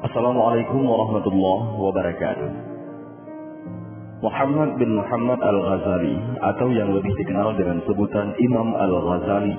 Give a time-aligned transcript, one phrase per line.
[0.00, 2.50] Assalamualaikum warahmatullahi wabarakatuh.
[4.24, 9.52] Muhammad bin Muhammad Al-Ghazali atau yang lebih dikenal dengan sebutan Imam Al-Ghazali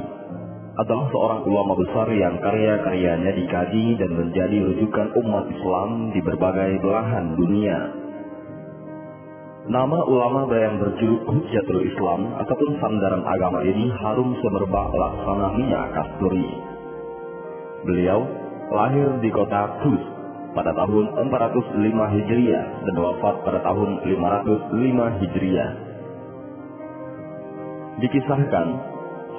[0.82, 7.26] adalah seorang ulama besar yang karya-karyanya dikaji dan menjadi rujukan umat Islam di berbagai belahan
[7.38, 7.80] dunia.
[9.70, 16.50] Nama ulama yang berjuluk Hujjatul Islam ataupun sandaran agama ini harum semerbak laksana minyak kasturi.
[17.86, 18.26] Beliau
[18.74, 20.21] lahir di kota Tus
[20.52, 25.72] pada tahun 405 Hijriah dan wafat pada tahun 505 Hijriah.
[28.04, 28.68] Dikisahkan,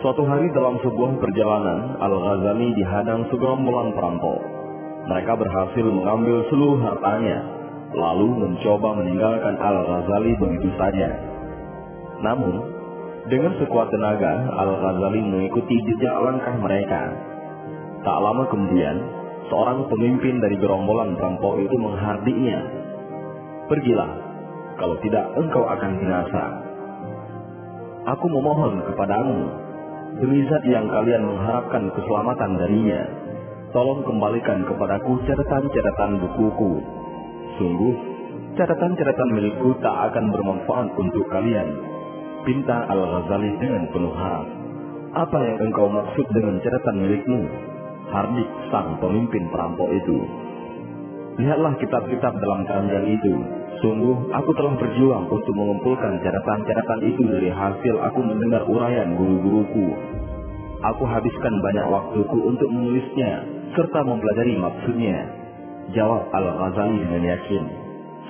[0.01, 4.41] suatu hari dalam sebuah perjalanan, Al-Ghazali dihadang segerombolan perampok.
[5.03, 7.43] Mereka berhasil mengambil seluruh hartanya,
[7.93, 11.11] lalu mencoba meninggalkan Al-Ghazali begitu saja.
[12.23, 12.55] Namun,
[13.29, 17.03] dengan sekuat tenaga, Al-Ghazali mengikuti jejak langkah mereka.
[18.03, 22.61] Tak lama kemudian, seorang pemimpin dari gerombolan perampok itu menghardiknya.
[23.67, 24.13] Pergilah,
[24.77, 26.45] kalau tidak engkau akan binasa.
[28.03, 29.39] Aku memohon kepadamu,
[30.19, 33.01] demi zat yang kalian mengharapkan keselamatan darinya,
[33.71, 36.73] tolong kembalikan kepadaku catatan-catatan bukuku.
[37.63, 37.95] Sungguh,
[38.59, 41.69] catatan-catatan milikku tak akan bermanfaat untuk kalian.
[42.43, 44.47] Pinta Al-Ghazali dengan penuh harap.
[45.15, 47.72] Apa yang engkau maksud dengan catatan milikmu?
[48.11, 50.19] Hardik sang pemimpin perampok itu.
[51.39, 53.35] Lihatlah kitab-kitab dalam keranjang itu.
[53.81, 59.91] Sungguh, aku telah berjuang untuk mengumpulkan catatan-catatan itu dari hasil aku mendengar uraian guru-guruku.
[60.83, 63.43] Aku habiskan banyak waktuku untuk menulisnya,
[63.75, 65.19] serta mempelajari maksudnya.
[65.99, 67.65] Jawab Al-Ghazali dengan yakin.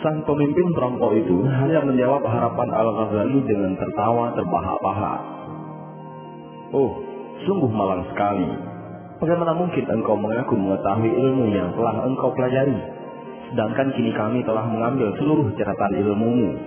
[0.01, 5.21] Sang pemimpin perampok itu hanya menjawab harapan Al-Ghazali dengan tertawa terbahak-bahak.
[6.73, 6.97] Oh,
[7.45, 8.72] sungguh malang sekali.
[9.23, 12.75] Bagaimana mungkin engkau mengaku mengetahui ilmu yang telah engkau pelajari?
[13.55, 16.59] Sedangkan kini kami telah mengambil seluruh catatan ilmumu.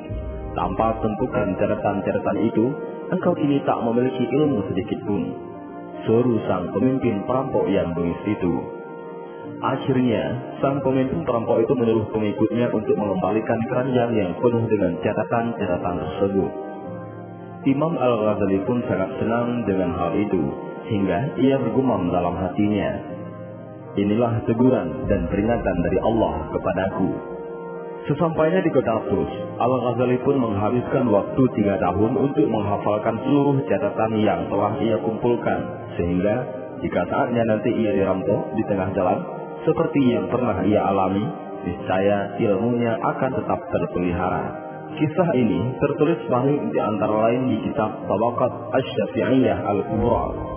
[0.55, 2.71] Tanpa tentukan catatan-catatan itu,
[3.11, 5.35] engkau kini tak memiliki ilmu sedikit pun.
[6.07, 8.55] Suruh sang pemimpin perampok yang bengis itu.
[9.59, 16.51] Akhirnya, sang pemimpin perampok itu menyuruh pengikutnya untuk mengembalikan keranjang yang penuh dengan catatan-catatan tersebut.
[17.67, 23.15] Imam Al-Ghazali pun sangat senang dengan hal itu hingga ia bergumam dalam hatinya,
[23.95, 27.09] Inilah teguran dan peringatan dari Allah kepadaku.
[28.11, 34.51] Sesampainya di kota Tus, Al-Ghazali pun menghabiskan waktu tiga tahun untuk menghafalkan seluruh catatan yang
[34.51, 36.35] telah ia kumpulkan, sehingga
[36.83, 39.19] jika saatnya nanti ia dirampok di tengah jalan,
[39.63, 41.23] seperti yang pernah ia alami,
[41.63, 44.43] niscaya ilmunya akan tetap terpelihara.
[44.99, 50.54] Kisah ini tertulis banyak di antara lain di kitab Tabakat Asy-Syafi'iyah Al-Kubra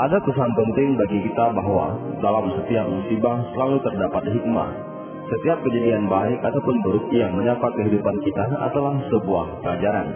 [0.00, 1.92] ada kesan penting bagi kita bahwa
[2.24, 4.70] dalam setiap musibah selalu terdapat hikmah.
[5.28, 10.08] Setiap kejadian baik ataupun buruk yang menyapa kehidupan kita adalah sebuah pelajaran.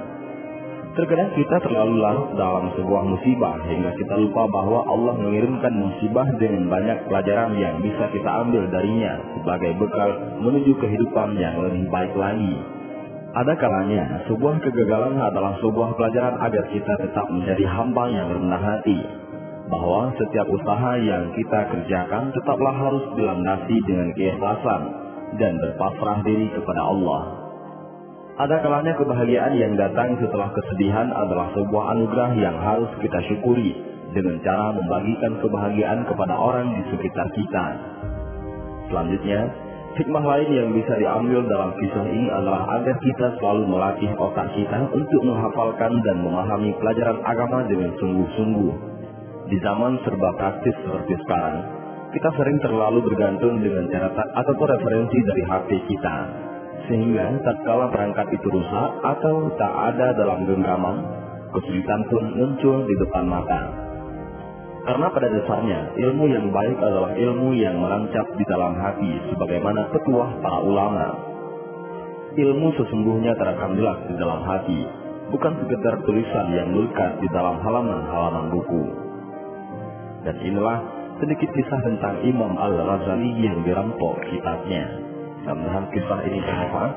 [0.94, 6.70] Terkadang kita terlalu larut dalam sebuah musibah hingga kita lupa bahwa Allah mengirimkan musibah dengan
[6.70, 12.56] banyak pelajaran yang bisa kita ambil darinya sebagai bekal menuju kehidupan yang lebih baik lagi.
[13.34, 19.23] Ada kalanya sebuah kegagalan adalah sebuah pelajaran agar kita tetap menjadi hamba yang rendah hati,
[19.68, 24.82] bahwa setiap usaha yang kita kerjakan tetaplah harus dilandasi dengan keikhlasan
[25.40, 27.22] dan berpasrah diri kepada Allah.
[28.34, 33.72] Ada kalanya kebahagiaan yang datang setelah kesedihan adalah sebuah anugerah yang harus kita syukuri
[34.10, 37.66] dengan cara membagikan kebahagiaan kepada orang di sekitar kita.
[38.90, 39.40] Selanjutnya,
[39.96, 44.82] hikmah lain yang bisa diambil dalam kisah ini adalah agar kita selalu melatih otak kita
[44.92, 48.93] untuk menghafalkan dan memahami pelajaran agama dengan sungguh-sungguh
[49.44, 51.56] di zaman serba praktis seperti sekarang,
[52.16, 56.16] kita sering terlalu bergantung dengan catatan atau referensi dari HP kita.
[56.88, 60.96] Sehingga tatkala perangkat itu rusak atau tak ada dalam genggaman,
[61.52, 63.62] kesulitan pun muncul di depan mata.
[64.84, 70.30] Karena pada dasarnya, ilmu yang baik adalah ilmu yang merancap di dalam hati sebagaimana petuah
[70.44, 71.06] para ulama.
[72.36, 74.80] Ilmu sesungguhnya terekam jelas di dalam hati,
[75.32, 79.13] bukan sekedar tulisan yang melekat di dalam halaman-halaman buku.
[80.24, 80.78] Dan inilah
[81.20, 84.88] sedikit kisah tentang Imam Al-Ghazali yang dirampok kitabnya.
[85.44, 86.92] Mudah-mudahan kisah ini bermanfaat.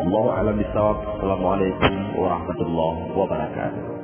[0.00, 0.96] Allah alam bisawab.
[1.18, 3.99] Assalamualaikum warahmatullahi wabarakatuh.